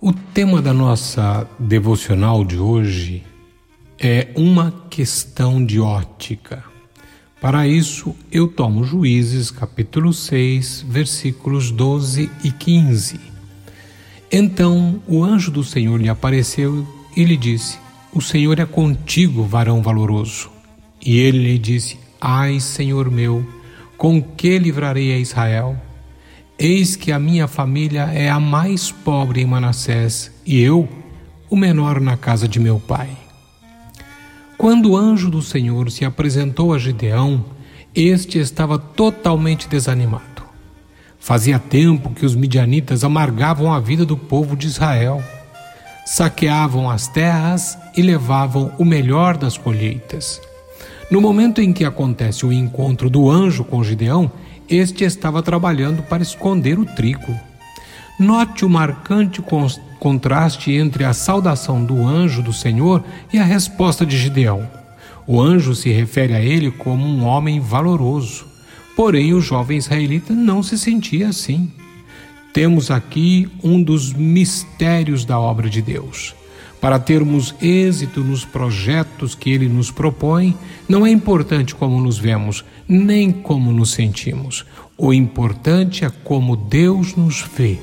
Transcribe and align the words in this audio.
O 0.00 0.12
tema 0.12 0.62
da 0.62 0.72
nossa 0.72 1.44
devocional 1.58 2.44
de 2.44 2.56
hoje 2.56 3.24
é 3.98 4.28
uma 4.36 4.72
questão 4.88 5.64
de 5.64 5.80
ótica. 5.80 6.62
Para 7.40 7.66
isso, 7.66 8.14
eu 8.30 8.46
tomo 8.46 8.84
Juízes, 8.84 9.50
capítulo 9.50 10.12
6, 10.12 10.84
versículos 10.88 11.72
12 11.72 12.30
e 12.44 12.52
15. 12.52 13.18
Então 14.30 15.02
o 15.04 15.24
anjo 15.24 15.50
do 15.50 15.64
Senhor 15.64 16.00
lhe 16.00 16.08
apareceu 16.08 16.86
e 17.16 17.24
lhe 17.24 17.36
disse: 17.36 17.76
O 18.12 18.20
Senhor 18.20 18.60
é 18.60 18.66
contigo, 18.66 19.42
varão 19.42 19.82
valoroso. 19.82 20.48
E 21.04 21.18
ele 21.18 21.38
lhe 21.38 21.58
disse: 21.58 21.98
Ai, 22.20 22.60
Senhor 22.60 23.10
meu, 23.10 23.44
com 23.96 24.22
que 24.22 24.60
livrarei 24.60 25.12
a 25.12 25.18
Israel? 25.18 25.76
Eis 26.60 26.96
que 26.96 27.12
a 27.12 27.20
minha 27.20 27.46
família 27.46 28.10
é 28.12 28.28
a 28.28 28.40
mais 28.40 28.90
pobre 28.90 29.40
em 29.40 29.46
Manassés, 29.46 30.32
e 30.44 30.60
eu, 30.60 30.88
o 31.48 31.54
menor 31.54 32.00
na 32.00 32.16
casa 32.16 32.48
de 32.48 32.58
meu 32.58 32.80
pai. 32.80 33.10
Quando 34.56 34.90
o 34.90 34.96
anjo 34.96 35.30
do 35.30 35.40
Senhor 35.40 35.88
se 35.88 36.04
apresentou 36.04 36.74
a 36.74 36.78
Gideão, 36.78 37.44
este 37.94 38.40
estava 38.40 38.76
totalmente 38.76 39.68
desanimado. 39.68 40.42
Fazia 41.20 41.60
tempo 41.60 42.10
que 42.10 42.26
os 42.26 42.34
midianitas 42.34 43.04
amargavam 43.04 43.72
a 43.72 43.78
vida 43.78 44.04
do 44.04 44.16
povo 44.16 44.56
de 44.56 44.66
Israel. 44.66 45.22
Saqueavam 46.04 46.90
as 46.90 47.06
terras 47.06 47.78
e 47.96 48.02
levavam 48.02 48.72
o 48.78 48.84
melhor 48.84 49.36
das 49.36 49.56
colheitas. 49.56 50.40
No 51.08 51.20
momento 51.20 51.60
em 51.60 51.72
que 51.72 51.84
acontece 51.84 52.44
o 52.44 52.52
encontro 52.52 53.08
do 53.08 53.30
anjo 53.30 53.62
com 53.62 53.84
Gideão, 53.84 54.30
este 54.68 55.04
estava 55.04 55.42
trabalhando 55.42 56.02
para 56.02 56.22
esconder 56.22 56.78
o 56.78 56.84
trigo. 56.84 57.34
Note 58.18 58.64
o 58.64 58.68
marcante 58.68 59.42
contraste 59.98 60.72
entre 60.72 61.04
a 61.04 61.12
saudação 61.12 61.84
do 61.84 62.06
anjo 62.06 62.42
do 62.42 62.52
Senhor 62.52 63.04
e 63.32 63.38
a 63.38 63.44
resposta 63.44 64.04
de 64.04 64.18
Gideão. 64.18 64.68
O 65.26 65.40
anjo 65.40 65.74
se 65.74 65.90
refere 65.90 66.34
a 66.34 66.40
ele 66.40 66.70
como 66.70 67.06
um 67.06 67.24
homem 67.24 67.60
valoroso, 67.60 68.46
porém 68.96 69.34
o 69.34 69.40
jovem 69.40 69.78
israelita 69.78 70.32
não 70.32 70.62
se 70.62 70.76
sentia 70.76 71.28
assim. 71.28 71.70
Temos 72.52 72.90
aqui 72.90 73.48
um 73.62 73.82
dos 73.82 74.12
mistérios 74.12 75.24
da 75.24 75.38
obra 75.38 75.70
de 75.70 75.80
Deus. 75.80 76.34
Para 76.80 76.98
termos 77.00 77.54
êxito 77.60 78.20
nos 78.20 78.44
projetos 78.44 79.34
que 79.34 79.50
Ele 79.50 79.68
nos 79.68 79.90
propõe, 79.90 80.56
não 80.88 81.04
é 81.04 81.10
importante 81.10 81.74
como 81.74 82.00
nos 82.00 82.18
vemos, 82.18 82.64
nem 82.88 83.32
como 83.32 83.72
nos 83.72 83.90
sentimos. 83.90 84.64
O 84.96 85.12
importante 85.12 86.04
é 86.04 86.10
como 86.22 86.56
Deus 86.56 87.16
nos 87.16 87.44
vê. 87.56 87.78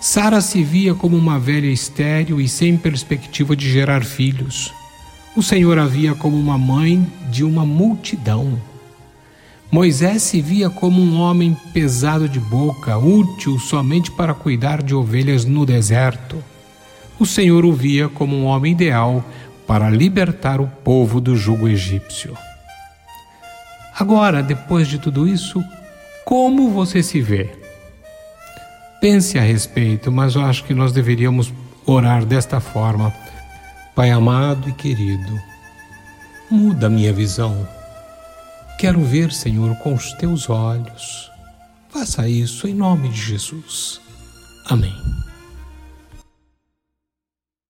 Sara 0.00 0.40
se 0.40 0.64
via 0.64 0.92
como 0.92 1.16
uma 1.16 1.38
velha 1.38 1.68
estéril 1.68 2.40
e 2.40 2.48
sem 2.48 2.76
perspectiva 2.76 3.54
de 3.54 3.70
gerar 3.70 4.04
filhos. 4.04 4.72
O 5.36 5.42
Senhor 5.42 5.78
a 5.78 5.86
via 5.86 6.14
como 6.14 6.36
uma 6.36 6.58
mãe 6.58 7.06
de 7.30 7.44
uma 7.44 7.64
multidão. 7.64 8.60
Moisés 9.70 10.22
se 10.22 10.40
via 10.40 10.68
como 10.68 11.00
um 11.00 11.20
homem 11.20 11.56
pesado 11.72 12.28
de 12.28 12.40
boca, 12.40 12.98
útil 12.98 13.56
somente 13.60 14.10
para 14.10 14.34
cuidar 14.34 14.82
de 14.82 14.96
ovelhas 14.96 15.44
no 15.44 15.64
deserto 15.64 16.42
o 17.20 17.26
Senhor 17.26 17.66
o 17.66 17.72
via 17.72 18.08
como 18.08 18.34
um 18.34 18.46
homem 18.46 18.72
ideal 18.72 19.22
para 19.66 19.90
libertar 19.90 20.58
o 20.58 20.66
povo 20.66 21.20
do 21.20 21.36
jugo 21.36 21.68
egípcio. 21.68 22.36
Agora, 23.96 24.42
depois 24.42 24.88
de 24.88 24.98
tudo 24.98 25.28
isso, 25.28 25.62
como 26.24 26.70
você 26.70 27.02
se 27.02 27.20
vê? 27.20 27.50
Pense 29.02 29.38
a 29.38 29.42
respeito, 29.42 30.10
mas 30.10 30.34
eu 30.34 30.42
acho 30.42 30.64
que 30.64 30.72
nós 30.72 30.92
deveríamos 30.92 31.52
orar 31.84 32.24
desta 32.24 32.58
forma. 32.58 33.12
Pai 33.94 34.10
amado 34.10 34.68
e 34.68 34.72
querido, 34.72 35.38
muda 36.50 36.88
minha 36.88 37.12
visão. 37.12 37.68
Quero 38.78 39.02
ver, 39.04 39.30
Senhor, 39.30 39.76
com 39.76 39.92
os 39.92 40.14
teus 40.14 40.48
olhos. 40.48 41.30
Faça 41.90 42.26
isso 42.26 42.66
em 42.66 42.72
nome 42.72 43.10
de 43.10 43.20
Jesus. 43.20 44.00
Amém. 44.66 44.94